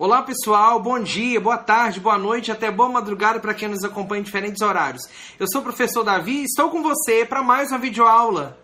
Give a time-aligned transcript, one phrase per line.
[0.00, 4.22] Olá pessoal, bom dia, boa tarde, boa noite, até boa madrugada para quem nos acompanha
[4.22, 5.02] em diferentes horários.
[5.38, 8.56] Eu sou o professor Davi e estou com você para mais uma videoaula.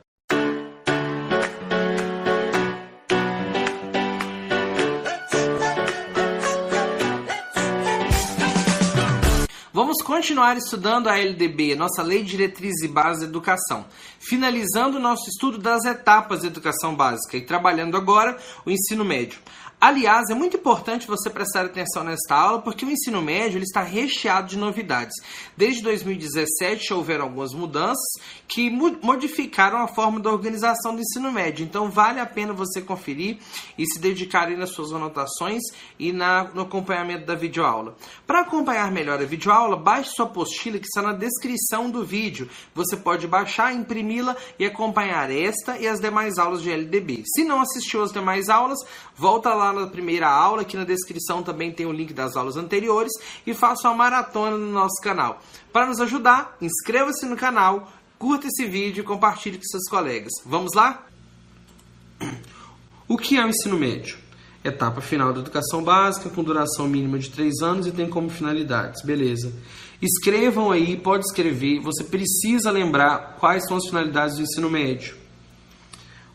[9.74, 13.84] Vamos continuar estudando a LDB, nossa Lei de Diretrizes e Bases da Educação,
[14.18, 19.38] finalizando o nosso estudo das etapas da educação básica e trabalhando agora o ensino médio.
[19.78, 23.82] Aliás, é muito importante você prestar atenção nesta aula porque o ensino médio ele está
[23.82, 25.14] recheado de novidades.
[25.54, 28.02] Desde 2017 houveram algumas mudanças
[28.48, 31.62] que modificaram a forma da organização do ensino médio.
[31.62, 33.36] Então vale a pena você conferir
[33.76, 35.62] e se dedicar nas suas anotações
[35.98, 37.96] e na, no acompanhamento da videoaula.
[38.26, 42.48] Para acompanhar melhor a videoaula, baixe sua apostila que está na descrição do vídeo.
[42.74, 47.24] Você pode baixar, imprimi-la e acompanhar esta e as demais aulas de LDB.
[47.26, 48.78] Se não assistiu às demais aulas,
[49.14, 52.56] volta lá lá na primeira aula, aqui na descrição também tem o link das aulas
[52.56, 53.12] anteriores
[53.46, 55.42] e faça uma maratona no nosso canal.
[55.72, 60.32] Para nos ajudar, inscreva-se no canal, curta esse vídeo e compartilhe com seus colegas.
[60.44, 61.06] Vamos lá?
[63.08, 64.18] O que é o ensino médio?
[64.64, 69.02] Etapa final da educação básica, com duração mínima de 3 anos e tem como finalidades.
[69.04, 69.52] Beleza.
[70.02, 71.80] Escrevam aí, pode escrever.
[71.80, 75.16] Você precisa lembrar quais são as finalidades do ensino médio.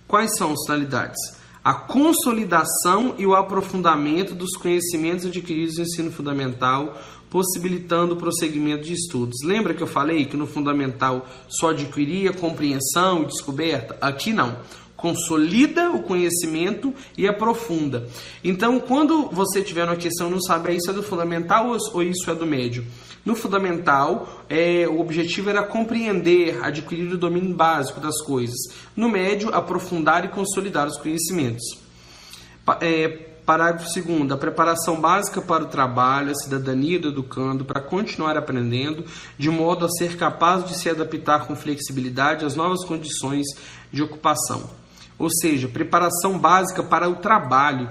[0.07, 1.40] Quais são as finalidades?
[1.63, 8.93] A consolidação e o aprofundamento dos conhecimentos adquiridos no ensino fundamental, possibilitando o prosseguimento de
[8.93, 9.37] estudos.
[9.43, 13.97] Lembra que eu falei que no fundamental só adquiria compreensão e descoberta?
[14.01, 14.57] Aqui não.
[15.01, 18.07] Consolida o conhecimento e aprofunda.
[18.43, 22.35] Então, quando você tiver uma questão não sabe, isso é do fundamental ou isso é
[22.35, 22.85] do médio?
[23.25, 28.57] No fundamental, é, o objetivo era compreender, adquirir o domínio básico das coisas.
[28.95, 31.63] No médio, aprofundar e consolidar os conhecimentos.
[32.79, 33.07] É,
[33.45, 34.31] parágrafo 2.
[34.31, 39.05] A preparação básica para o trabalho, a cidadania do educando para continuar aprendendo,
[39.37, 43.45] de modo a ser capaz de se adaptar com flexibilidade às novas condições
[43.91, 44.80] de ocupação.
[45.21, 47.87] Ou seja, preparação básica para o trabalho,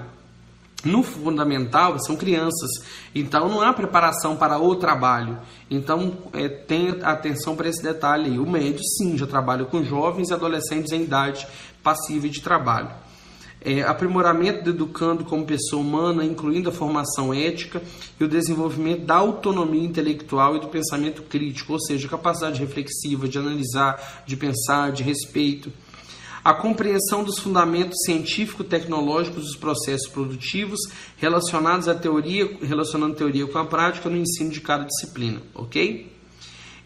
[0.83, 2.69] no fundamental são crianças,
[3.15, 5.37] então não há preparação para o trabalho.
[5.69, 8.37] Então é, tenha atenção para esse detalhe aí.
[8.37, 11.47] O médio sim já trabalha com jovens e adolescentes em idade
[11.81, 12.89] passiva de trabalho.
[13.63, 17.81] É, aprimoramento do educando como pessoa humana, incluindo a formação ética
[18.19, 23.37] e o desenvolvimento da autonomia intelectual e do pensamento crítico, ou seja, capacidade reflexiva de
[23.37, 25.71] analisar, de pensar, de respeito
[26.43, 30.79] a compreensão dos fundamentos científico-tecnológicos dos processos produtivos
[31.17, 36.11] relacionados à teoria, relacionando teoria com a prática no ensino de cada disciplina, ok?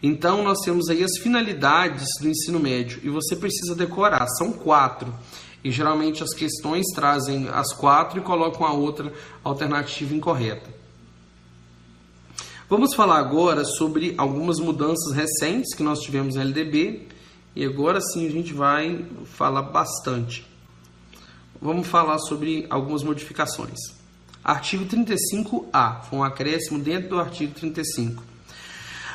[0.02, 5.12] Então nós temos aí as finalidades do ensino médio e você precisa decorar, são quatro.
[5.64, 9.12] E geralmente as questões trazem as quatro e colocam a outra
[9.42, 10.70] alternativa incorreta.
[12.68, 17.08] Vamos falar agora sobre algumas mudanças recentes que nós tivemos na LDB
[17.56, 20.46] e agora sim a gente vai falar bastante.
[21.60, 23.78] Vamos falar sobre algumas modificações.
[24.44, 28.22] Artigo 35A, foi um acréscimo dentro do artigo 35.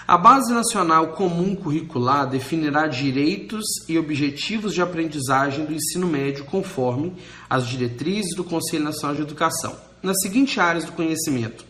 [0.07, 7.13] A Base Nacional Comum Curricular definirá direitos e objetivos de aprendizagem do ensino médio conforme
[7.47, 11.63] as diretrizes do Conselho Nacional de Educação, nas seguintes áreas do conhecimento: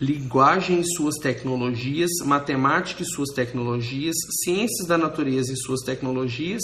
[0.00, 6.62] linguagem e suas tecnologias, matemática e suas tecnologias, ciências da natureza e suas tecnologias,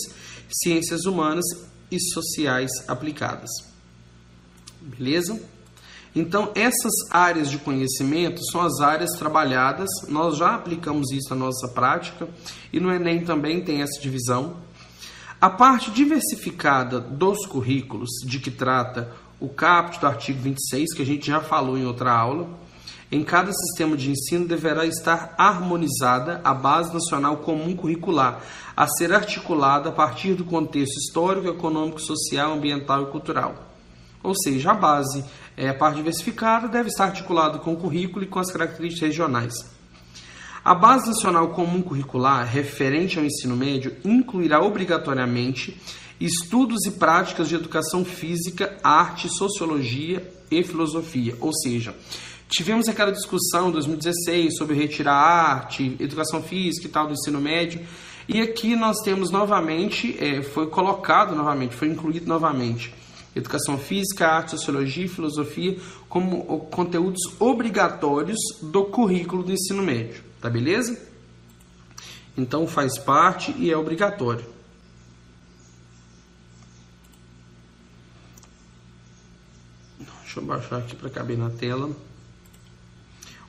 [0.50, 1.44] ciências humanas
[1.90, 3.50] e sociais aplicadas.
[4.80, 5.40] Beleza?
[6.14, 11.68] Então, essas áreas de conhecimento são as áreas trabalhadas, nós já aplicamos isso na nossa
[11.68, 12.28] prática
[12.72, 14.56] e no Enem também tem essa divisão.
[15.40, 21.06] A parte diversificada dos currículos, de que trata o caput do artigo 26, que a
[21.06, 22.50] gente já falou em outra aula,
[23.10, 28.40] em cada sistema de ensino deverá estar harmonizada a base nacional comum curricular,
[28.76, 33.70] a ser articulada a partir do contexto histórico, econômico, social, ambiental e cultural.
[34.22, 35.24] Ou seja, a base,
[35.56, 39.54] é, a parte diversificada, deve estar articulada com o currículo e com as características regionais.
[40.62, 45.80] A Base Nacional Comum Curricular, referente ao ensino médio, incluirá obrigatoriamente
[46.20, 51.94] estudos e práticas de educação física, arte, sociologia e filosofia, ou seja,
[52.50, 57.80] Tivemos aquela discussão em 2016 sobre retirar arte, educação física e tal do ensino médio.
[58.28, 62.92] E aqui nós temos novamente, é, foi colocado novamente, foi incluído novamente
[63.34, 70.22] educação física, arte, sociologia e filosofia como conteúdos obrigatórios do currículo do ensino médio.
[70.40, 71.00] Tá beleza?
[72.36, 74.44] Então faz parte e é obrigatório.
[80.22, 81.90] Deixa eu baixar aqui para caber na tela.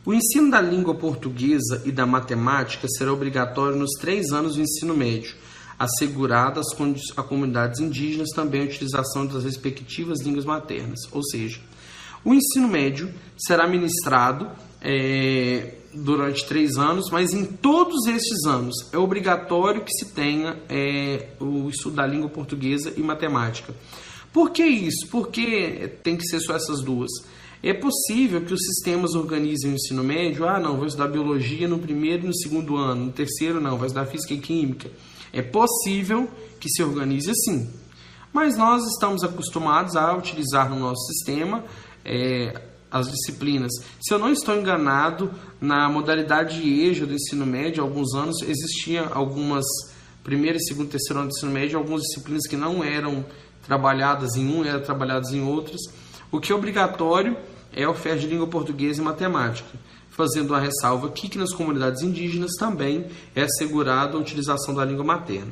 [0.04, 4.96] O ensino da língua portuguesa e da matemática será obrigatório nos três anos do ensino
[4.96, 5.36] médio,
[5.78, 6.74] assegurada às
[7.28, 11.00] comunidades indígenas também a utilização das respectivas línguas maternas.
[11.12, 11.60] Ou seja,
[12.26, 14.50] o ensino médio será ministrado
[14.82, 21.28] é, durante três anos, mas em todos estes anos é obrigatório que se tenha é,
[21.40, 23.72] o estudo da língua portuguesa e matemática.
[24.34, 25.08] Por que isso?
[25.10, 27.12] Por que tem que ser só essas duas?
[27.64, 31.78] É possível que os sistemas organizem o ensino médio, ah, não, vou estudar biologia no
[31.78, 34.90] primeiro e no segundo ano, no terceiro não, vai estudar física e química.
[35.32, 36.28] É possível
[36.60, 37.70] que se organize assim.
[38.34, 41.64] Mas nós estamos acostumados a utilizar no nosso sistema
[42.04, 42.60] é,
[42.90, 43.72] as disciplinas.
[44.02, 49.04] Se eu não estou enganado, na modalidade EJA do ensino médio, há alguns anos, existia
[49.04, 49.66] algumas,
[50.24, 53.24] primeiro, segundo terceiro ano do ensino médio, algumas disciplinas que não eram
[53.66, 55.80] trabalhadas em um, eram trabalhadas em outras.
[56.32, 57.36] O que é obrigatório
[57.74, 59.68] é a oferta de língua portuguesa e matemática,
[60.10, 63.06] fazendo uma ressalva aqui que nas comunidades indígenas também
[63.36, 65.52] é assegurada a utilização da língua materna.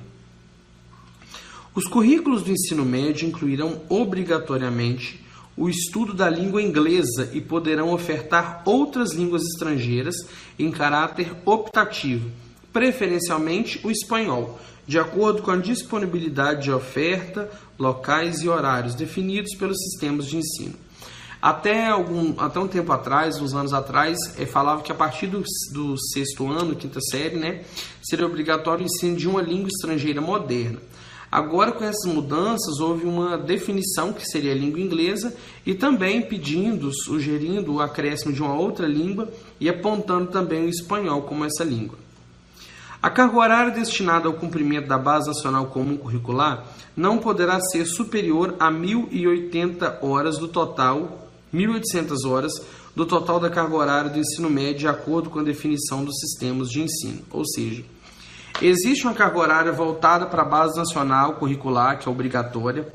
[1.75, 5.23] Os currículos do ensino médio incluirão obrigatoriamente
[5.55, 10.15] o estudo da língua inglesa e poderão ofertar outras línguas estrangeiras
[10.57, 12.31] em caráter optativo,
[12.71, 19.77] preferencialmente o espanhol, de acordo com a disponibilidade de oferta, locais e horários definidos pelos
[19.77, 20.75] sistemas de ensino.
[21.41, 25.41] Até, algum, até um tempo atrás, uns anos atrás, é, falava que a partir do,
[25.71, 27.63] do sexto ano, quinta série, né,
[28.01, 30.79] seria obrigatório o ensino de uma língua estrangeira moderna.
[31.31, 35.33] Agora, com essas mudanças, houve uma definição que seria a língua inglesa
[35.65, 41.21] e também pedindo, sugerindo o acréscimo de uma outra língua e apontando também o espanhol
[41.21, 41.97] como essa língua.
[43.01, 46.65] A carga horária destinada ao cumprimento da Base Nacional Comum Curricular
[46.95, 52.53] não poderá ser superior a 1.080 horas do total, 1.800 horas
[52.95, 56.69] do total da carga horária do ensino médio, de acordo com a definição dos sistemas
[56.69, 57.21] de ensino.
[57.31, 57.83] Ou seja,
[58.61, 62.85] Existe uma carga horária voltada para a base nacional curricular, que é obrigatória.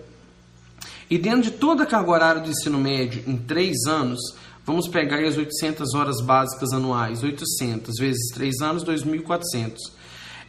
[1.08, 4.20] E dentro de toda a carga horária do ensino médio, em três anos,
[4.64, 7.22] vamos pegar as 800 horas básicas anuais.
[7.22, 9.76] 800 vezes três anos, 2.400.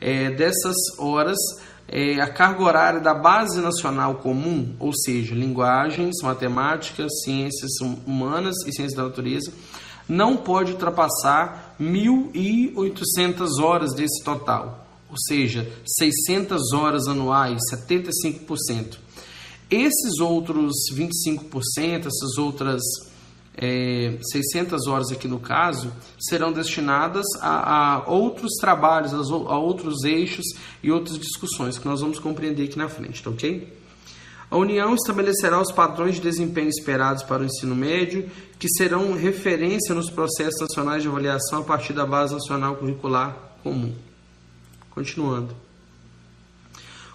[0.02, 1.38] É, dessas horas,
[1.88, 8.72] é, a carga horária da base nacional comum, ou seja, linguagens, matemática, ciências humanas e
[8.72, 9.52] ciências da natureza,
[10.08, 14.86] não pode ultrapassar 1.800 horas desse total
[15.16, 18.98] ou seja, 600 horas anuais, 75%.
[19.72, 22.82] Esses outros 25%, essas outras
[23.58, 30.04] é, 600 horas aqui no caso, serão destinadas a, a outros trabalhos, a, a, outros
[30.04, 30.46] eixos
[30.84, 33.86] e outras discussões que nós vamos compreender aqui na frente, tá ok?
[34.52, 38.30] A União estabelecerá os padrões de desempenho esperados para o ensino médio,
[38.60, 43.94] que serão referência nos processos nacionais de avaliação a partir da Base Nacional Curricular Comum.
[44.92, 45.56] Continuando.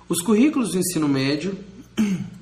[0.09, 1.57] Os currículos do ensino médio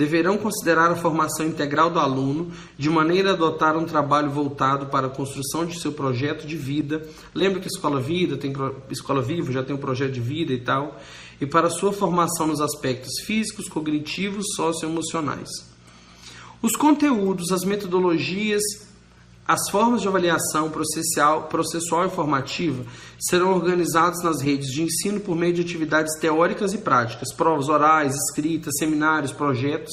[0.00, 5.08] deverão considerar a formação integral do aluno de maneira a adotar um trabalho voltado para
[5.08, 7.06] a construção de seu projeto de vida.
[7.34, 8.50] Lembra que Escola Vida tem
[8.88, 10.98] Escola Viva já tem um projeto de vida e tal,
[11.38, 15.50] e para sua formação nos aspectos físicos, cognitivos, socioemocionais.
[16.62, 18.62] Os conteúdos, as metodologias
[19.50, 22.84] as formas de avaliação processual, processual e formativa
[23.18, 28.14] serão organizadas nas redes de ensino por meio de atividades teóricas e práticas, provas orais,
[28.14, 29.92] escritas, seminários, projetos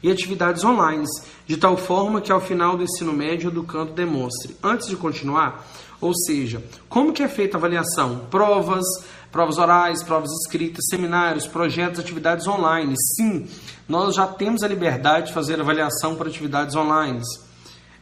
[0.00, 1.04] e atividades online,
[1.44, 5.66] de tal forma que ao final do ensino médio o educando demonstre, antes de continuar,
[6.00, 8.26] ou seja, como que é feita a avaliação?
[8.30, 8.84] Provas,
[9.32, 12.94] provas orais, provas escritas, seminários, projetos, atividades online.
[13.16, 13.48] Sim,
[13.88, 17.22] nós já temos a liberdade de fazer avaliação por atividades online.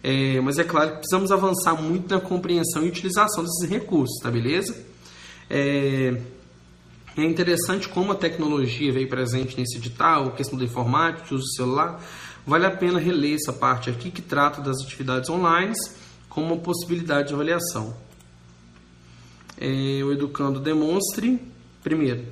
[0.02, 4.30] É, mas é claro que precisamos avançar muito na compreensão e utilização desses recursos, tá
[4.30, 4.74] beleza?
[5.48, 6.20] É,
[7.16, 12.02] é interessante como a tecnologia veio presente nesse edital, questão da informática, uso do celular.
[12.44, 15.74] Vale a pena reler essa parte aqui que trata das atividades online
[16.28, 17.94] como uma possibilidade de avaliação.
[19.56, 21.38] É, o educando demonstre,
[21.84, 22.24] primeiro,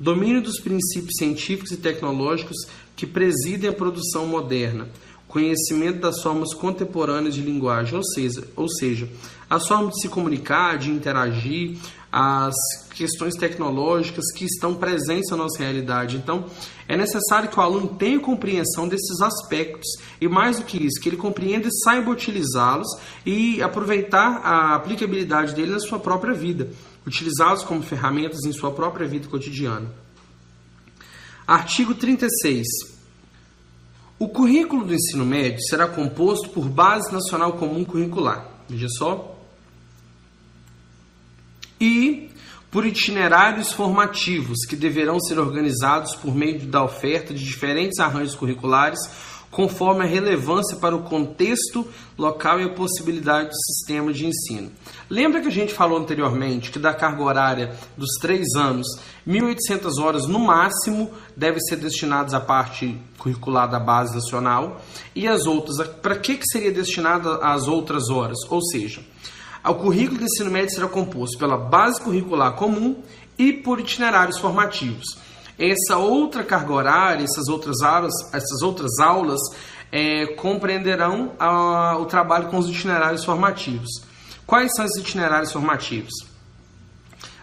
[0.00, 2.56] domínio dos princípios científicos e tecnológicos
[2.96, 4.88] que presidem a produção moderna
[5.36, 9.06] conhecimento das formas contemporâneas de linguagem, ou seja, ou seja,
[9.50, 11.76] as formas de se comunicar, de interagir,
[12.10, 12.54] as
[12.94, 16.16] questões tecnológicas que estão presentes na nossa realidade.
[16.16, 16.46] Então,
[16.88, 19.86] é necessário que o aluno tenha compreensão desses aspectos
[20.18, 22.88] e, mais do que isso, que ele compreenda e saiba utilizá-los
[23.26, 26.70] e aproveitar a aplicabilidade dele na sua própria vida,
[27.06, 29.92] utilizá-los como ferramentas em sua própria vida cotidiana.
[31.46, 32.95] Artigo 36.
[34.18, 38.48] O currículo do ensino médio será composto por Base Nacional Comum Curricular.
[38.68, 39.36] Veja só.
[41.78, 42.30] E
[42.70, 48.98] por itinerários formativos que deverão ser organizados por meio da oferta de diferentes arranjos curriculares
[49.56, 54.70] conforme a relevância para o contexto local e a possibilidade do sistema de ensino.
[55.08, 58.86] Lembra que a gente falou anteriormente que da carga horária dos três anos,
[59.26, 64.78] 1.800 horas no máximo devem ser destinadas à parte curricular da base nacional
[65.14, 68.36] e as outras, para que, que seria destinada as outras horas?
[68.50, 69.00] Ou seja,
[69.64, 72.96] o currículo de ensino médio será composto pela base curricular comum
[73.38, 75.16] e por itinerários formativos.
[75.58, 79.40] Essa outra carga horária, essas outras aulas, essas outras aulas
[79.90, 83.88] é, compreenderão a, o trabalho com os itinerários formativos.
[84.46, 86.12] Quais são esses itinerários formativos?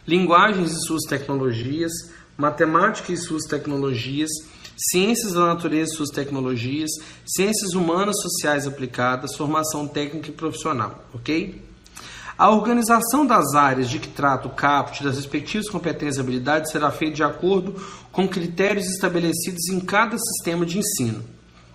[0.07, 1.91] Linguagens e suas tecnologias,
[2.37, 4.29] matemática e suas tecnologias,
[4.75, 6.89] ciências da natureza e suas tecnologias,
[7.25, 11.72] ciências humanas sociais aplicadas, formação técnica e profissional, ok?
[12.37, 16.89] A organização das áreas de que trata o CAPT das respectivas competências e habilidades será
[16.89, 17.75] feita de acordo
[18.11, 21.23] com critérios estabelecidos em cada sistema de ensino.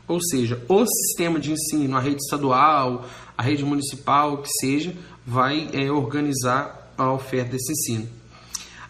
[0.09, 3.05] Ou seja, o sistema de ensino, a rede estadual,
[3.37, 8.09] a rede municipal, que seja, vai é, organizar a oferta desse ensino.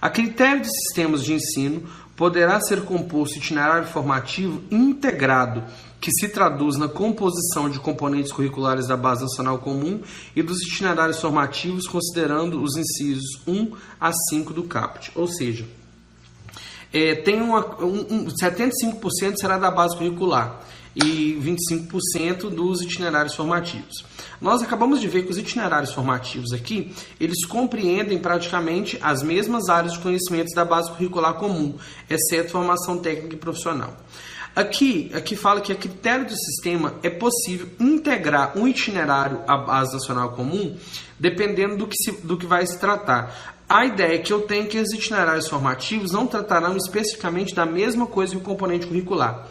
[0.00, 1.82] A critério de sistemas de ensino
[2.16, 5.64] poderá ser composto itinerário formativo integrado
[6.00, 10.00] que se traduz na composição de componentes curriculares da Base Nacional Comum
[10.34, 15.10] e dos itinerários formativos, considerando os incisos 1 a 5 do CAPT.
[15.14, 15.66] Ou seja,
[16.92, 20.60] é, tem uma, um, um, 75% será da base curricular
[20.94, 24.04] e 25% dos itinerários formativos.
[24.40, 29.92] Nós acabamos de ver que os itinerários formativos aqui, eles compreendem praticamente as mesmas áreas
[29.92, 31.74] de conhecimentos da base curricular comum,
[32.08, 33.96] exceto formação técnica e profissional.
[34.58, 39.92] Aqui, aqui fala que a critério do sistema é possível integrar um itinerário à base
[39.92, 40.76] nacional comum,
[41.16, 43.54] dependendo do que, se, do que vai se tratar.
[43.68, 48.04] A ideia é que eu tenho que os itinerários formativos não tratarão especificamente da mesma
[48.08, 49.46] coisa que o componente curricular.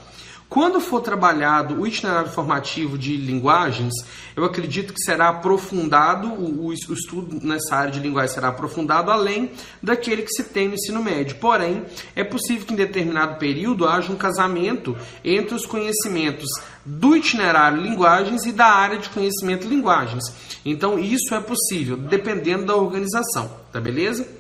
[0.50, 3.94] Quando for trabalhado o itinerário formativo de linguagens,
[4.34, 9.52] eu acredito que será aprofundado, o, o, estudo nessa área de linguagem será aprofundado além
[9.84, 11.36] daquele que se tem no ensino médio.
[11.38, 11.84] Porém,
[12.16, 16.50] é possível que em determinado período haja um casamento entre os conhecimentos
[16.86, 20.24] do itinerário linguagens e da área de conhecimento linguagens.
[20.64, 24.37] Então, isso é possível, dependendo da organização, tá beleza?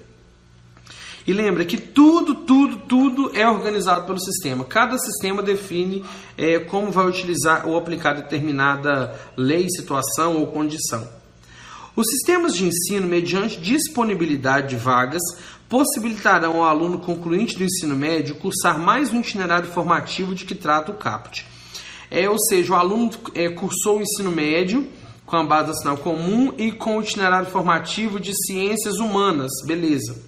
[1.27, 4.63] E lembra que tudo, tudo, tudo é organizado pelo sistema.
[4.63, 6.05] Cada sistema define
[6.38, 11.05] é, como vai utilizar ou aplicar determinada lei, situação ou condição.
[11.98, 15.22] Os sistemas de ensino, mediante disponibilidade de vagas,
[15.67, 20.93] possibilitarão ao aluno concluinte do ensino médio cursar mais um itinerário formativo de que trata
[20.93, 21.46] o CAPT.
[22.10, 24.88] É, ou seja, o aluno é, cursou o ensino médio
[25.25, 30.26] com a base nacional comum e com o itinerário formativo de ciências humanas, beleza.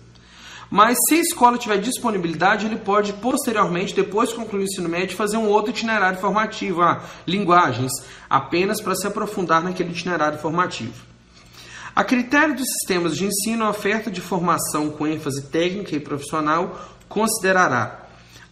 [0.70, 5.18] Mas se a escola tiver disponibilidade, ele pode posteriormente, depois de concluir o ensino médio,
[5.18, 7.92] fazer um outro itinerário formativo, ah, linguagens,
[8.30, 11.10] apenas para se aprofundar naquele itinerário formativo.
[11.96, 16.80] A critério dos sistemas de ensino, a oferta de formação com ênfase técnica e profissional
[17.08, 18.06] considerará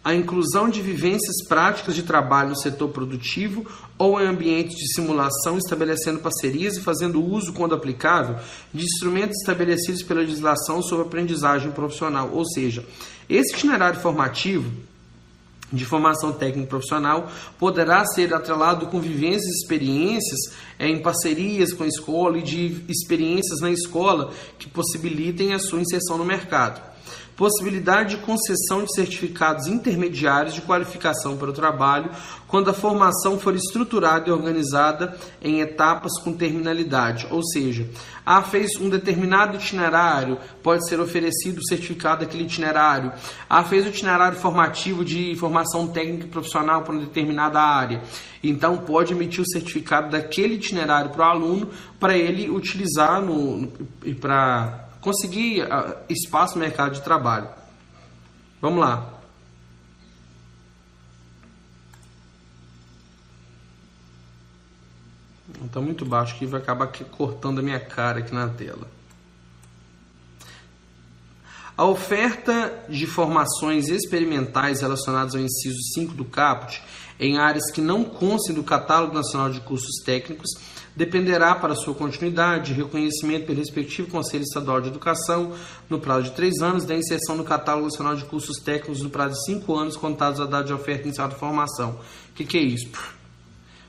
[0.04, 3.66] a inclusão de vivências práticas de trabalho no setor produtivo
[3.98, 8.38] ou em ambientes de simulação, estabelecendo parcerias e fazendo uso, quando aplicável,
[8.74, 12.30] de instrumentos estabelecidos pela legislação sobre aprendizagem profissional.
[12.32, 12.86] Ou seja,
[13.30, 14.72] esse itinerário formativo
[15.72, 20.40] de formação técnica profissional poderá ser atrelado com vivências e experiências
[20.80, 25.82] é, em parcerias com a escola e de experiências na escola que possibilitem a sua
[25.82, 26.82] inserção no mercado
[27.38, 32.10] possibilidade de concessão de certificados intermediários de qualificação para o trabalho,
[32.48, 37.88] quando a formação for estruturada e organizada em etapas com terminalidade, ou seja,
[38.26, 43.14] ah, fez um determinado itinerário, pode ser oferecido o certificado daquele itinerário.
[43.48, 48.02] Ah, fez o itinerário formativo de formação técnica e profissional para uma determinada área.
[48.44, 53.68] Então, pode emitir o certificado daquele itinerário para o aluno, para ele utilizar no,
[54.20, 57.48] para conseguir uh, espaço no mercado de trabalho.
[58.62, 59.14] Vamos lá.
[65.64, 68.86] Está muito baixo que vai acabar cortando a minha cara aqui na tela.
[71.78, 76.84] A oferta de formações experimentais relacionadas ao inciso 5 do CAPUT
[77.20, 80.52] em áreas que não constem do Catálogo Nacional de Cursos Técnicos
[80.96, 85.54] dependerá para sua continuidade de reconhecimento pelo respectivo Conselho Estadual de Educação
[85.88, 89.36] no prazo de três anos da inserção no Catálogo Nacional de Cursos Técnicos no prazo
[89.36, 92.00] de cinco anos contados da data de oferta inicial de formação.
[92.32, 92.90] O que, que é isso?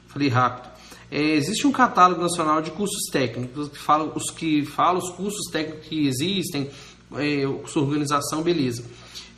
[0.08, 0.68] Falei rápido.
[1.10, 5.50] É, existe um catálogo nacional de cursos técnicos que fala os que fala os cursos
[5.50, 6.70] técnicos que existem,
[7.16, 8.84] é, sua organização, beleza.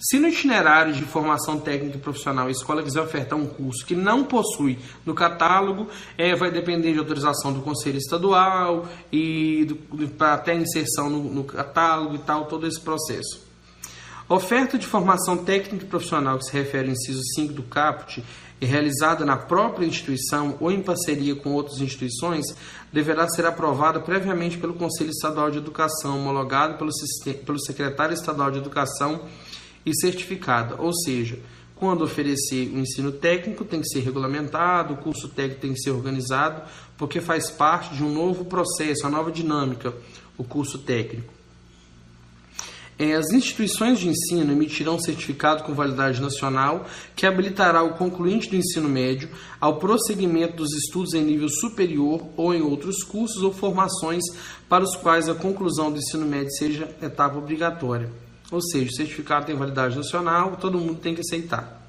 [0.03, 3.95] Se no itinerário de formação técnica e profissional a escola quiser ofertar um curso que
[3.95, 9.67] não possui no catálogo, é, vai depender de autorização do Conselho Estadual e
[10.17, 13.51] para até inserção no, no catálogo e tal, todo esse processo.
[14.27, 18.25] Oferta de formação técnica e profissional que se refere ao inciso 5 do CAPUT
[18.61, 22.45] e realizada na própria instituição ou em parceria com outras instituições
[22.93, 26.91] deverá ser aprovada previamente pelo Conselho Estadual de Educação, homologado pelo,
[27.47, 29.23] pelo Secretário Estadual de Educação
[29.87, 31.39] e certificada, ou seja,
[31.75, 35.91] quando oferecer o ensino técnico tem que ser regulamentado, o curso técnico tem que ser
[35.91, 36.63] organizado,
[36.99, 39.95] porque faz parte de um novo processo, uma nova dinâmica,
[40.37, 41.40] o curso técnico.
[43.03, 46.85] É, as instituições de ensino emitirão certificado com validade nacional
[47.17, 52.53] que habilitará o concluinte do ensino médio ao prosseguimento dos estudos em nível superior ou
[52.53, 54.23] em outros cursos ou formações
[54.69, 58.11] para os quais a conclusão do ensino médio seja etapa obrigatória.
[58.53, 61.81] Ou seja, o certificado tem validade nacional, todo mundo tem que aceitar.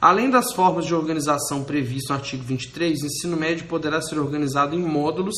[0.00, 4.74] Além das formas de organização previstas no artigo 23, o ensino médio poderá ser organizado
[4.74, 5.34] em módulos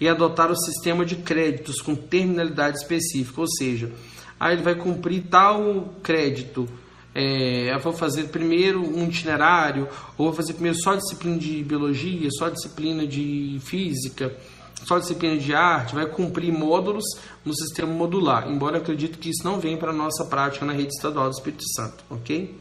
[0.00, 3.92] e adotar o sistema de créditos com terminalidade específica, ou seja,
[4.38, 6.68] aí ele vai cumprir tal crédito.
[7.14, 12.28] É, eu vou fazer primeiro um itinerário, ou vou fazer primeiro só disciplina de biologia,
[12.30, 14.36] só disciplina de física,
[14.84, 17.04] só disciplina de arte, vai cumprir módulos
[17.44, 20.72] no sistema modular, embora eu acredito que isso não venha para a nossa prática na
[20.72, 22.56] rede estadual do Espírito Santo, ok?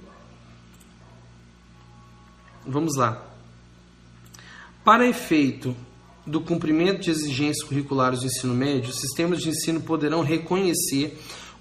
[2.65, 3.23] Vamos lá.
[4.83, 5.75] Para efeito
[6.25, 11.17] do cumprimento de exigências curriculares do ensino médio, os sistemas de ensino poderão reconhecer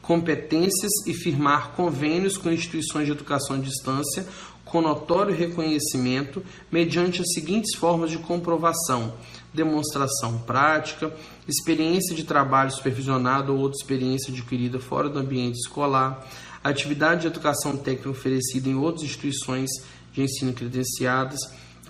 [0.07, 4.25] competências e firmar convênios com instituições de educação à distância
[4.65, 9.15] com notório reconhecimento mediante as seguintes formas de comprovação:
[9.53, 11.13] demonstração prática,
[11.49, 16.25] experiência de trabalho supervisionado ou outra experiência adquirida fora do ambiente escolar,
[16.63, 19.71] atividade de educação técnica oferecida em outras instituições
[20.13, 21.41] de ensino credenciadas,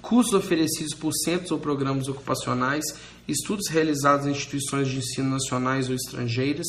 [0.01, 2.85] cursos oferecidos por centros ou programas ocupacionais,
[3.27, 6.67] estudos realizados em instituições de ensino nacionais ou estrangeiras,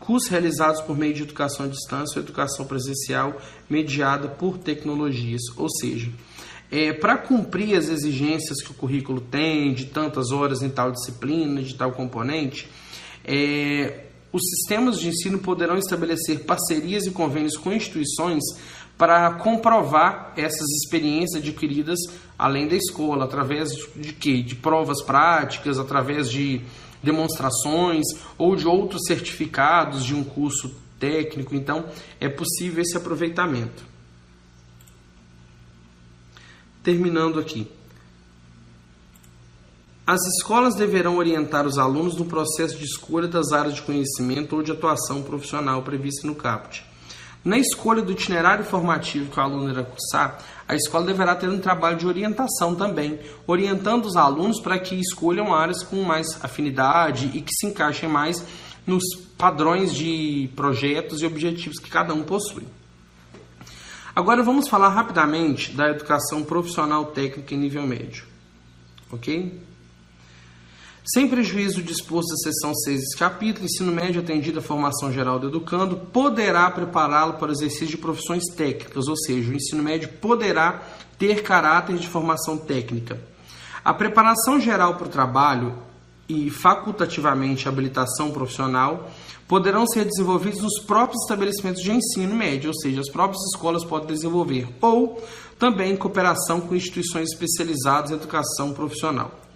[0.00, 5.68] cursos realizados por meio de educação à distância ou educação presencial mediada por tecnologias, ou
[5.70, 6.10] seja,
[6.70, 11.62] é, para cumprir as exigências que o currículo tem, de tantas horas em tal disciplina,
[11.62, 12.68] de tal componente,
[13.24, 18.42] é, os sistemas de ensino poderão estabelecer parcerias e convênios com instituições
[18.96, 21.98] para comprovar essas experiências adquiridas
[22.38, 24.42] além da escola, através de quê?
[24.42, 26.60] De provas práticas, através de
[27.02, 31.54] demonstrações ou de outros certificados de um curso técnico.
[31.54, 31.86] Então,
[32.20, 33.84] é possível esse aproveitamento.
[36.82, 37.70] Terminando aqui.
[40.06, 44.62] As escolas deverão orientar os alunos no processo de escolha das áreas de conhecimento ou
[44.62, 46.84] de atuação profissional prevista no CAPT.
[47.44, 50.38] Na escolha do itinerário formativo que o aluno irá cursar,
[50.70, 55.52] a escola deverá ter um trabalho de orientação também, orientando os alunos para que escolham
[55.52, 58.46] áreas com mais afinidade e que se encaixem mais
[58.86, 59.02] nos
[59.36, 62.62] padrões de projetos e objetivos que cada um possui.
[64.14, 68.22] Agora vamos falar rapidamente da educação profissional técnica em nível médio.
[69.10, 69.60] Ok?
[71.12, 75.48] Sem prejuízo disposto da seção 6 desse capítulo, ensino médio atendido à formação geral do
[75.48, 80.80] educando poderá prepará-lo para o exercício de profissões técnicas, ou seja, o ensino médio poderá
[81.18, 83.20] ter caráter de formação técnica.
[83.84, 85.74] A preparação geral para o trabalho
[86.28, 89.10] e facultativamente a habilitação profissional
[89.48, 94.14] poderão ser desenvolvidos nos próprios estabelecimentos de ensino médio, ou seja, as próprias escolas podem
[94.14, 95.20] desenvolver, ou
[95.58, 99.49] também em cooperação com instituições especializadas em educação profissional.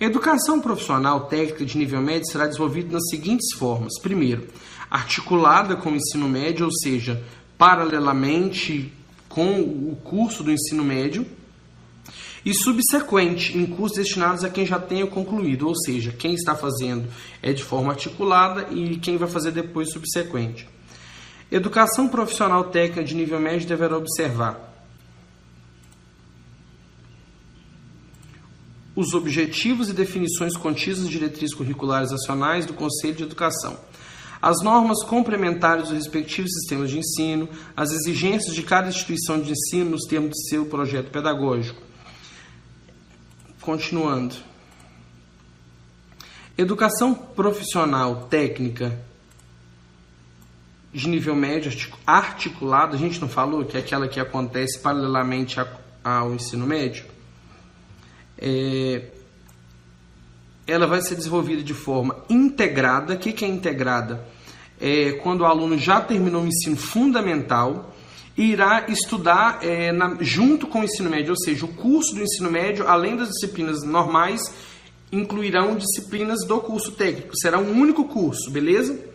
[0.00, 4.46] Educação profissional técnica de nível médio será desenvolvida nas seguintes formas: primeiro,
[4.88, 7.20] articulada com o ensino médio, ou seja,
[7.58, 8.92] paralelamente
[9.28, 11.26] com o curso do ensino médio,
[12.44, 17.08] e subsequente em cursos destinados a quem já tenha concluído, ou seja, quem está fazendo
[17.42, 20.68] é de forma articulada e quem vai fazer depois subsequente.
[21.50, 24.67] Educação profissional técnica de nível médio deverá observar
[28.98, 33.78] os objetivos e definições contidas nas diretrizes curriculares nacionais do Conselho de Educação,
[34.42, 39.90] as normas complementares dos respectivos sistemas de ensino, as exigências de cada instituição de ensino
[39.90, 41.80] nos termos de seu projeto pedagógico.
[43.60, 44.34] Continuando.
[46.56, 48.98] Educação profissional técnica
[50.92, 51.70] de nível médio
[52.04, 55.56] articulada, a gente não falou que é aquela que acontece paralelamente
[56.02, 57.17] ao ensino médio?
[58.40, 59.02] É,
[60.66, 63.14] ela vai ser desenvolvida de forma integrada.
[63.14, 64.24] O que, que é integrada?
[64.80, 67.94] É quando o aluno já terminou o ensino fundamental
[68.36, 72.22] e irá estudar é, na, junto com o ensino médio, ou seja, o curso do
[72.22, 74.40] ensino médio, além das disciplinas normais,
[75.10, 77.36] incluirão disciplinas do curso técnico.
[77.36, 79.07] Será um único curso, beleza?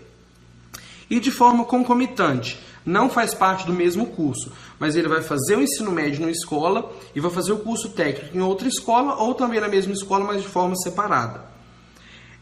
[1.09, 5.61] E de forma concomitante, não faz parte do mesmo curso, mas ele vai fazer o
[5.61, 9.59] ensino médio numa escola e vai fazer o curso técnico em outra escola ou também
[9.59, 11.45] na mesma escola, mas de forma separada.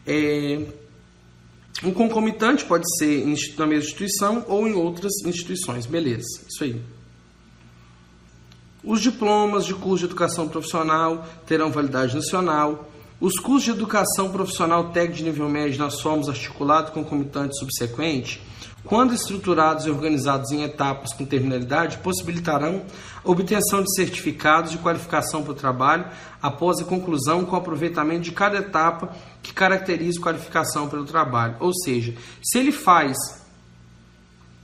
[0.06, 0.60] É...
[1.82, 3.24] Um concomitante pode ser
[3.58, 6.80] na mesma instituição ou em outras instituições, beleza, isso aí.
[8.84, 12.88] Os diplomas de curso de educação profissional terão validade nacional,
[13.20, 18.42] os cursos de educação profissional técnico de nível médio nós somos articulados concomitante subsequente,
[18.84, 22.82] quando estruturados e organizados em etapas com terminalidade, possibilitarão
[23.24, 26.04] a obtenção de certificados de qualificação para o trabalho
[26.42, 31.56] após a conclusão com aproveitamento de cada etapa que caracteriza qualificação pelo trabalho.
[31.60, 33.16] Ou seja, se ele faz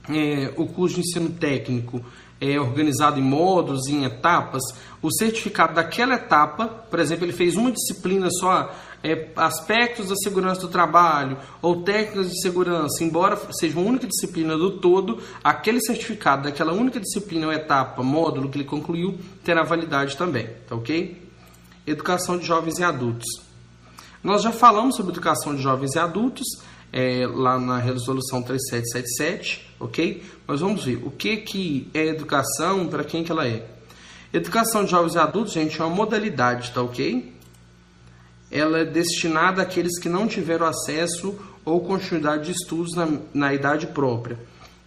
[0.09, 2.03] é, o curso de ensino técnico
[2.41, 4.61] é, organizado em módulos, em etapas,
[5.01, 10.61] o certificado daquela etapa, por exemplo, ele fez uma disciplina só, é, aspectos da segurança
[10.61, 16.43] do trabalho ou técnicas de segurança, embora seja uma única disciplina do todo, aquele certificado
[16.43, 21.29] daquela única disciplina ou etapa, módulo que ele concluiu, terá validade também, tá ok?
[21.87, 23.27] Educação de jovens e adultos.
[24.23, 26.45] Nós já falamos sobre educação de jovens e adultos,
[26.91, 30.23] é, lá na resolução 3777, ok?
[30.45, 33.65] Mas vamos ver o que, que é educação, para quem que ela é.
[34.33, 37.38] Educação de jovens e adultos, gente, é uma modalidade, tá ok?
[38.51, 43.87] Ela é destinada àqueles que não tiveram acesso ou continuidade de estudos na, na idade
[43.87, 44.37] própria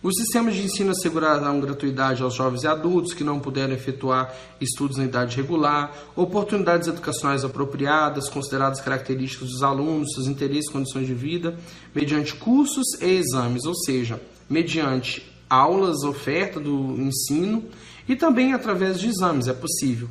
[0.03, 4.97] os sistemas de ensino assegurarão gratuidade aos jovens e adultos que não puderam efetuar estudos
[4.97, 11.15] na idade regular, oportunidades educacionais apropriadas, consideradas características dos alunos, seus interesses e condições de
[11.15, 11.57] vida,
[11.95, 14.21] mediante cursos e exames, ou seja,
[14.51, 17.63] mediante aulas, oferta do ensino
[18.09, 20.09] e também através de exames, é possível.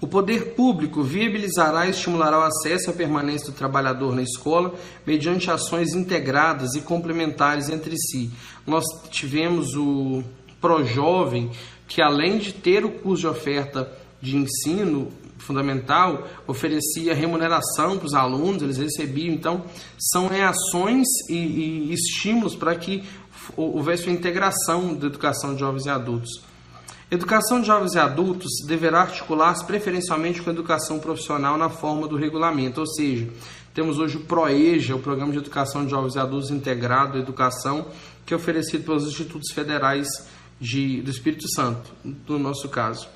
[0.00, 4.74] O poder público viabilizará e estimulará o acesso a permanência do trabalhador na escola
[5.06, 8.30] mediante ações integradas e complementares entre si.
[8.66, 10.22] Nós tivemos o
[10.60, 11.50] Projovem,
[11.86, 18.14] que além de ter o curso de oferta de ensino fundamental, oferecia remuneração para os
[18.14, 19.32] alunos, eles recebiam.
[19.34, 19.64] Então,
[19.98, 23.04] são reações e, e estímulos para que
[23.56, 26.42] houvesse uma integração da educação de jovens e adultos.
[27.08, 32.16] Educação de jovens e adultos deverá articular-se preferencialmente com a educação profissional na forma do
[32.16, 33.28] regulamento, ou seja,
[33.72, 37.86] temos hoje o PROEJA, o Programa de Educação de Jovens e Adultos Integrado Educação,
[38.24, 40.08] que é oferecido pelos institutos federais
[40.60, 43.06] de, do Espírito Santo, no nosso caso.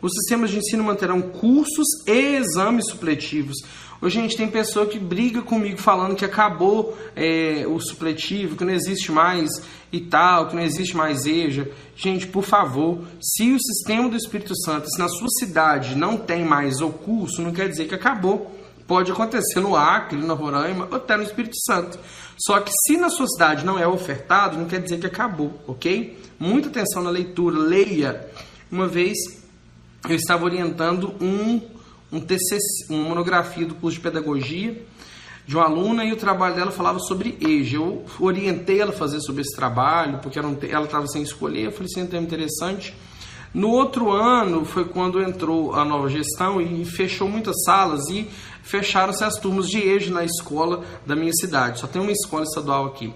[0.00, 3.56] Os sistemas de ensino manterão cursos e exames supletivos,
[4.02, 8.72] A gente tem pessoa que briga comigo falando que acabou é, o supletivo, que não
[8.72, 9.48] existe mais
[9.92, 11.68] e tal, que não existe mais EJA.
[11.94, 16.44] Gente, por favor, se o sistema do Espírito Santo, se na sua cidade não tem
[16.44, 18.50] mais o curso, não quer dizer que acabou.
[18.88, 21.96] Pode acontecer no Acre, no Roraima ou até no Espírito Santo.
[22.36, 26.18] Só que se na sua cidade não é ofertado, não quer dizer que acabou, ok?
[26.40, 28.28] Muita atenção na leitura, leia.
[28.68, 29.16] Uma vez
[30.08, 31.60] eu estava orientando um
[32.12, 34.84] um TCC, uma monografia do curso de pedagogia
[35.46, 37.76] de uma aluna e o trabalho dela falava sobre EJA.
[37.76, 41.86] Eu orientei ela a fazer sobre esse trabalho, porque ela estava sem escolher, eu falei
[41.90, 42.94] assim, é um tema interessante.
[43.52, 48.26] No outro ano foi quando entrou a nova gestão e fechou muitas salas e
[48.62, 51.80] fecharam-se as turmas de EJA na escola da minha cidade.
[51.80, 53.12] Só tem uma escola estadual aqui.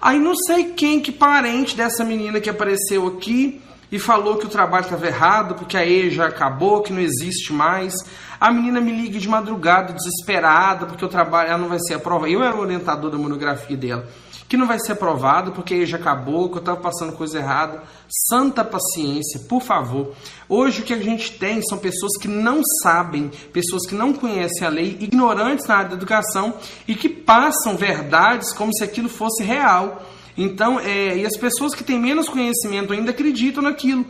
[0.00, 4.50] Aí não sei quem que parente dessa menina que apareceu aqui e falou que o
[4.50, 7.94] trabalho estava errado, porque a EJA acabou, que não existe mais.
[8.38, 12.30] A menina me liga de madrugada, desesperada, porque o trabalho ela não vai ser aprovado.
[12.30, 14.06] Eu era o orientador da monografia dela.
[14.46, 17.82] Que não vai ser aprovado porque a EJA acabou, que eu estava passando coisa errada.
[18.30, 20.14] Santa paciência, por favor.
[20.48, 24.66] Hoje o que a gente tem são pessoas que não sabem, pessoas que não conhecem
[24.66, 26.54] a lei, ignorantes na área da educação
[26.86, 30.02] e que passam verdades como se aquilo fosse real.
[30.40, 34.06] Então, é, e as pessoas que têm menos conhecimento ainda acreditam naquilo.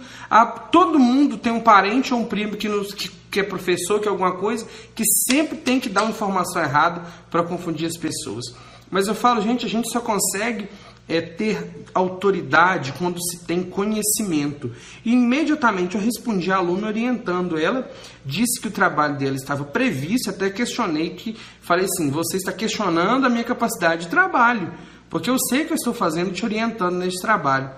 [0.70, 4.06] Todo mundo tem um parente ou um primo que, nos, que, que é professor, que
[4.06, 8.44] é alguma coisa, que sempre tem que dar uma informação errada para confundir as pessoas.
[8.90, 10.68] Mas eu falo, gente, a gente só consegue
[11.08, 14.70] é, ter autoridade quando se tem conhecimento.
[15.06, 17.90] E imediatamente eu respondi à aluna orientando ela,
[18.26, 23.24] disse que o trabalho dela estava previsto, até questionei que, falei assim, você está questionando
[23.24, 24.70] a minha capacidade de trabalho
[25.10, 27.70] porque eu sei que eu estou fazendo te orientando nesse trabalho.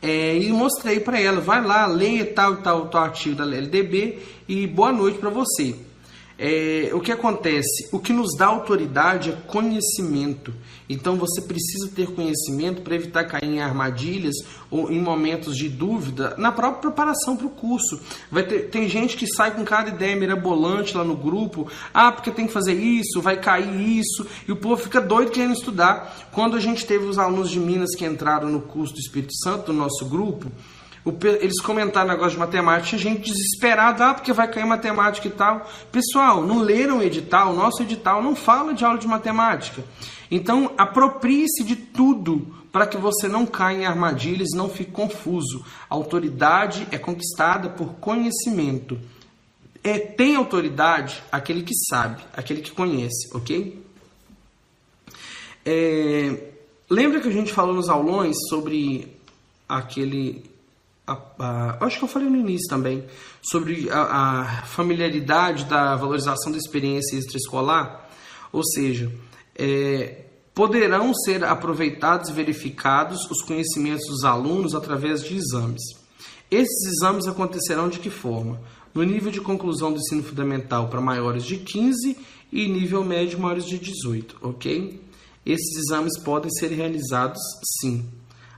[0.00, 4.66] É, e mostrei para ela, vai lá, leia tal tal tal artigo da LDB e
[4.66, 5.74] boa noite para você.
[6.40, 7.88] É, o que acontece?
[7.90, 10.54] O que nos dá autoridade é conhecimento.
[10.88, 14.36] Então você precisa ter conhecimento para evitar cair em armadilhas
[14.70, 18.00] ou em momentos de dúvida na própria preparação para o curso.
[18.30, 22.30] Vai ter, tem gente que sai com cada ideia mirabolante lá no grupo, ah, porque
[22.30, 26.28] tem que fazer isso, vai cair isso, e o povo fica doido querendo estudar.
[26.30, 29.72] Quando a gente teve os alunos de Minas que entraram no curso do Espírito Santo,
[29.72, 30.46] no nosso grupo,
[31.40, 35.68] eles comentaram negócio de matemática, tinha gente desesperada, ah, porque vai cair matemática e tal.
[35.90, 39.82] Pessoal, não leram o edital, o nosso edital não fala de aula de matemática.
[40.30, 45.64] Então, aproprie-se de tudo para que você não caia em armadilhas não fique confuso.
[45.88, 48.98] A autoridade é conquistada por conhecimento.
[49.82, 53.82] É, tem autoridade aquele que sabe, aquele que conhece, ok?
[55.64, 56.52] É,
[56.90, 59.16] lembra que a gente falou nos aulões sobre
[59.68, 60.44] aquele
[61.08, 63.04] a, a, acho que eu falei no início também,
[63.42, 68.08] sobre a, a familiaridade da valorização da experiência extraescolar,
[68.52, 69.10] ou seja,
[69.56, 75.82] é, poderão ser aproveitados e verificados os conhecimentos dos alunos através de exames.
[76.50, 78.60] Esses exames acontecerão de que forma?
[78.94, 82.16] No nível de conclusão do ensino fundamental para maiores de 15
[82.50, 85.00] e nível médio maiores de 18, ok?
[85.44, 87.40] Esses exames podem ser realizados
[87.80, 88.08] sim.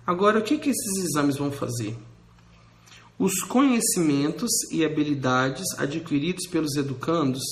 [0.07, 1.97] Agora, o que, que esses exames vão fazer?
[3.21, 7.43] Os conhecimentos e habilidades adquiridos pelos educandos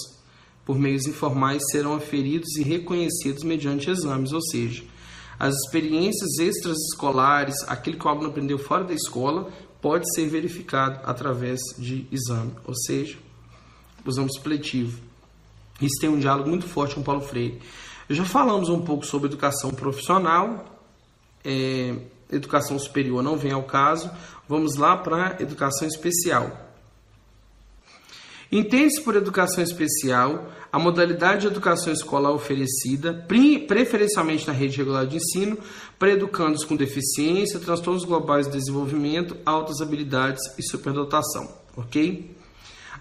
[0.64, 4.82] por meios informais serão aferidos e reconhecidos mediante exames, ou seja,
[5.38, 11.60] as experiências extraescolares, aquilo que o aluno aprendeu fora da escola, pode ser verificado através
[11.76, 13.18] de exame, ou seja,
[14.06, 14.98] usamos supletivo.
[15.82, 17.60] Isso tem um diálogo muito forte com Paulo Freire.
[18.08, 20.64] Já falamos um pouco sobre educação profissional,
[21.44, 21.94] é,
[22.30, 24.10] educação superior não vem ao caso,
[24.48, 26.68] vamos lá para educação especial.
[28.50, 33.26] Entende-se por educação especial a modalidade de educação escolar oferecida,
[33.66, 35.58] preferencialmente na rede regular de ensino,
[35.98, 42.36] para educandos com deficiência, transtornos globais de desenvolvimento, altas habilidades e superdotação, ok?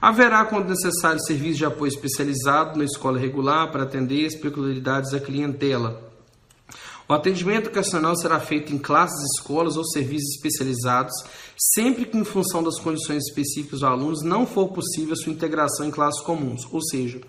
[0.01, 5.19] Haverá, quando necessário, serviço de apoio especializado na escola regular para atender as peculiaridades da
[5.19, 6.06] clientela,
[7.09, 11.13] o atendimento educacional será feito em classes, escolas ou serviços especializados,
[11.55, 15.91] sempre que, em função das condições específicas do aluno, não for possível sua integração em
[15.91, 16.67] classes comuns.
[16.69, 17.21] Ou seja,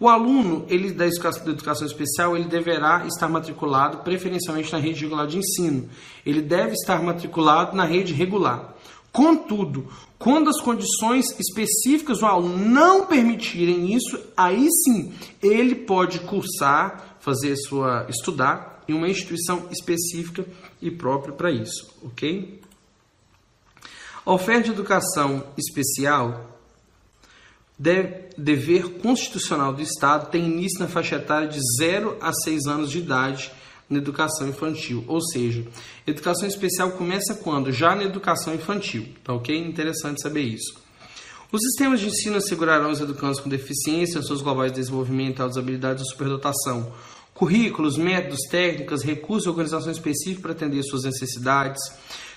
[0.00, 5.38] o aluno ele da educação especial ele deverá estar matriculado preferencialmente na rede regular de
[5.38, 5.88] ensino.
[6.26, 8.74] Ele deve estar matriculado na rede regular.
[9.12, 9.86] Contudo,
[10.18, 17.54] quando as condições específicas do aluno não permitirem isso, aí sim ele pode cursar, fazer
[17.56, 20.44] sua estudar em uma instituição específica
[20.80, 22.60] e própria para isso, ok?
[24.24, 26.58] A oferta de educação especial
[27.78, 32.90] deve, dever constitucional do Estado tem início na faixa etária de 0 a 6 anos
[32.90, 33.50] de idade
[33.90, 35.66] na educação infantil, ou seja,
[36.06, 37.72] educação especial começa quando?
[37.72, 39.56] Já na educação infantil, tá ok?
[39.56, 40.80] Interessante saber isso.
[41.50, 46.02] Os sistemas de ensino assegurarão os educandos com deficiência, seus globais de desenvolvimento, altas habilidades
[46.02, 46.90] e superdotação,
[47.34, 51.80] currículos, métodos, técnicas, recursos e organização específica para atender suas necessidades,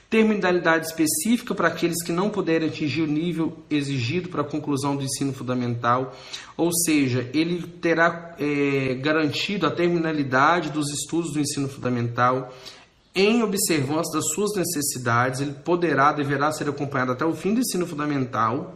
[0.09, 5.03] terminalidade específica para aqueles que não puderem atingir o nível exigido para a conclusão do
[5.03, 6.15] ensino fundamental,
[6.55, 12.53] ou seja, ele terá é, garantido a terminalidade dos estudos do ensino fundamental,
[13.13, 17.87] em observância das suas necessidades, ele poderá, deverá ser acompanhado até o fim do ensino
[17.87, 18.75] fundamental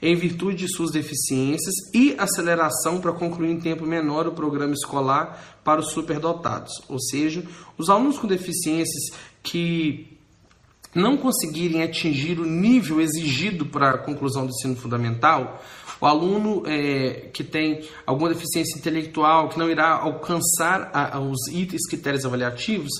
[0.00, 5.58] em virtude de suas deficiências e aceleração para concluir em tempo menor o programa escolar
[5.64, 7.42] para os superdotados, ou seja,
[7.76, 9.10] os alunos com deficiências
[9.42, 10.18] que
[10.94, 15.62] não conseguirem atingir o nível exigido para a conclusão do ensino fundamental,
[16.00, 21.48] o aluno é, que tem alguma deficiência intelectual, que não irá alcançar a, a, os
[21.48, 22.92] itens critérios avaliativos,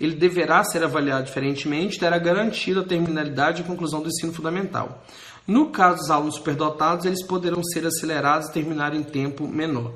[0.00, 5.04] ele deverá ser avaliado diferentemente, terá garantido a terminalidade e conclusão do ensino fundamental.
[5.46, 9.92] No caso dos alunos superdotados, eles poderão ser acelerados e terminar em tempo menor.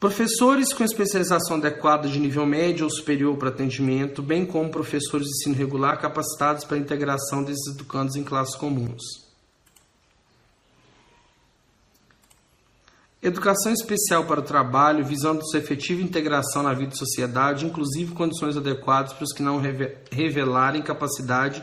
[0.00, 5.32] Professores com especialização adequada de nível médio ou superior para atendimento, bem como professores de
[5.34, 9.02] ensino regular capacitados para a integração desses educandos em classes comuns.
[13.20, 18.56] Educação especial para o trabalho, visando sua efetiva integração na vida e sociedade, inclusive condições
[18.56, 19.60] adequadas para os que não
[20.12, 21.60] revelarem capacidade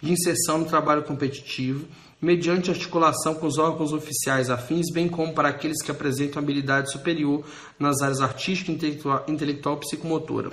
[0.00, 1.86] de inserção no trabalho competitivo,
[2.20, 7.44] mediante articulação com os órgãos oficiais afins, bem como para aqueles que apresentam habilidade superior
[7.78, 10.50] nas áreas artística, intelectual, intelectual psicomotora.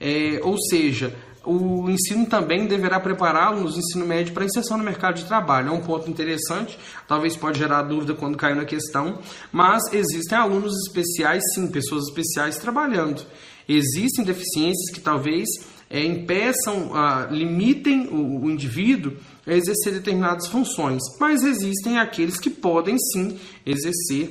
[0.00, 5.16] É, ou seja, o ensino também deverá prepará-los no ensino médio para inserção no mercado
[5.16, 5.68] de trabalho.
[5.68, 6.78] É um ponto interessante,
[7.08, 9.18] talvez pode gerar dúvida quando cair na questão,
[9.52, 13.22] mas existem alunos especiais, sim, pessoas especiais trabalhando.
[13.68, 15.48] Existem deficiências que talvez
[15.90, 22.48] é, impeçam, ah, limitem o, o indivíduo a exercer determinadas funções, mas existem aqueles que
[22.48, 24.30] podem sim exercer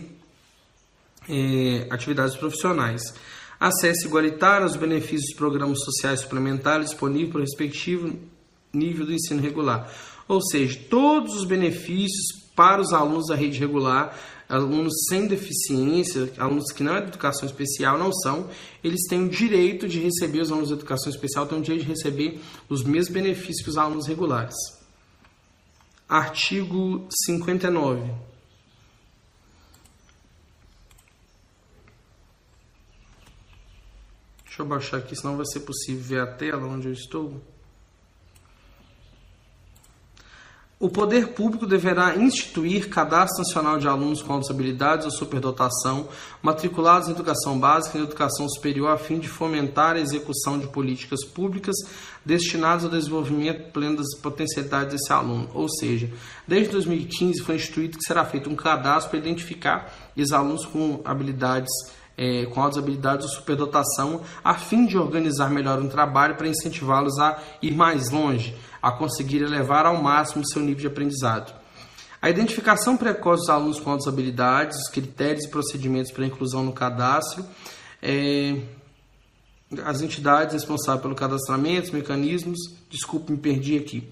[1.29, 3.13] é, atividades profissionais
[3.59, 8.19] acesso igualitário aos benefícios dos programas sociais suplementares disponíveis para o respectivo
[8.71, 9.91] nível do ensino regular.
[10.27, 14.13] Ou seja, todos os benefícios para os alunos da rede regular,
[14.49, 18.49] alunos sem deficiência, alunos que não é de educação especial, não são,
[18.83, 21.87] eles têm o direito de receber, os alunos de educação especial têm o direito de
[21.87, 24.57] receber os mesmos benefícios que os alunos regulares.
[26.09, 28.11] Artigo 59.
[34.43, 37.41] Deixa eu baixar aqui, senão vai ser possível ver a tela onde eu estou.
[40.81, 46.07] O poder público deverá instituir cadastro nacional de alunos com altas habilidades ou superdotação,
[46.41, 51.25] matriculados em educação básica e educação superior, a fim de fomentar a execução de políticas
[51.25, 51.75] públicas
[52.25, 55.49] destinadas ao desenvolvimento pleno das potencialidades desse aluno.
[55.53, 56.09] Ou seja,
[56.47, 61.73] desde 2015 foi instituído que será feito um cadastro para identificar os alunos com habilidades
[62.19, 67.17] é, com altas habilidades ou superdotação, a fim de organizar melhor um trabalho para incentivá-los
[67.17, 71.53] a ir mais longe, a conseguir elevar ao máximo seu nível de aprendizado.
[72.21, 76.73] A identificação precoce dos alunos com altas habilidades, os critérios e procedimentos para inclusão no
[76.73, 77.45] cadastro,
[78.01, 78.61] é,
[79.85, 82.57] as entidades responsáveis pelo cadastramento, os mecanismos.
[82.89, 84.09] Desculpe, me perdi aqui.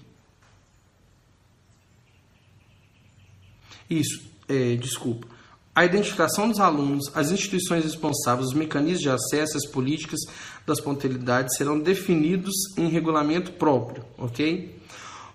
[3.90, 5.37] Isso, é, desculpa
[5.74, 10.18] a identificação dos alunos, as instituições responsáveis, os mecanismos de acesso, as políticas
[10.66, 14.76] das pontualidades serão definidos em regulamento próprio, ok?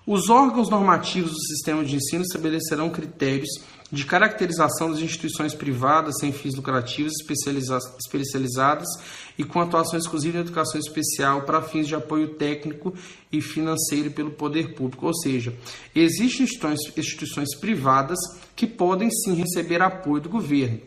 [0.06, 3.50] Os órgãos normativos do sistema de ensino estabelecerão critérios
[3.94, 7.14] de caracterização das instituições privadas sem fins lucrativos
[8.00, 8.88] especializadas
[9.38, 12.92] e com atuação exclusiva em educação especial para fins de apoio técnico
[13.32, 15.06] e financeiro pelo poder público.
[15.06, 15.54] Ou seja,
[15.94, 18.18] existem instituições, instituições privadas
[18.56, 20.82] que podem sim receber apoio do governo,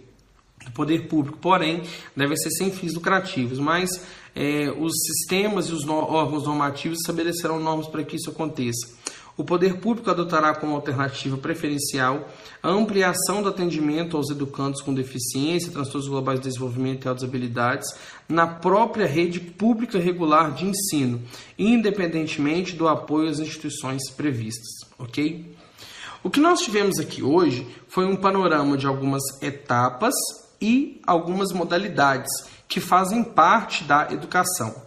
[0.65, 1.85] do poder público, porém
[2.17, 3.89] devem ser sem fins lucrativos, mas
[4.35, 8.97] é, os sistemas e os órgãos normativos estabelecerão normas para que isso aconteça.
[9.37, 12.27] O poder público adotará como alternativa preferencial
[12.63, 17.87] a ampliação do atendimento aos educandos com deficiência, transtornos globais de desenvolvimento e altas habilidades
[18.27, 21.21] na própria rede pública regular de ensino,
[21.59, 25.55] independentemente do apoio às instituições previstas, ok?
[26.25, 30.15] O que nós tivemos aqui hoje foi um panorama de algumas etapas
[30.61, 32.31] e algumas modalidades
[32.67, 34.86] que fazem parte da educação.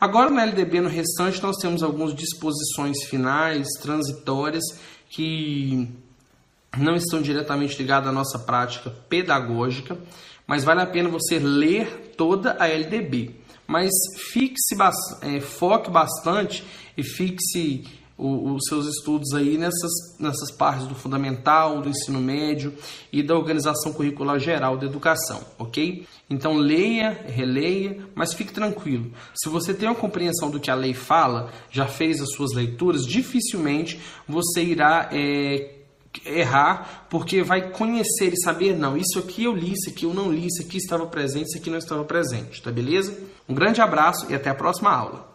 [0.00, 4.64] Agora, na LDB, no restante, nós temos algumas disposições finais, transitórias,
[5.10, 5.86] que
[6.78, 9.98] não estão diretamente ligadas à nossa prática pedagógica,
[10.46, 13.36] mas vale a pena você ler toda a LDB.
[13.66, 13.90] Mas
[14.32, 14.74] fixe,
[15.20, 16.64] é, foque bastante
[16.96, 17.84] e fixe
[18.20, 22.74] os seus estudos aí nessas, nessas partes do fundamental, do ensino médio
[23.10, 26.06] e da organização curricular geral da educação, ok?
[26.28, 29.10] Então leia, releia, mas fique tranquilo.
[29.34, 33.06] Se você tem uma compreensão do que a lei fala, já fez as suas leituras,
[33.06, 35.76] dificilmente você irá é,
[36.26, 40.30] errar, porque vai conhecer e saber, não, isso aqui eu li, isso aqui eu não
[40.30, 43.16] li, isso aqui estava presente, isso aqui não estava presente, tá beleza?
[43.48, 45.29] Um grande abraço e até a próxima aula.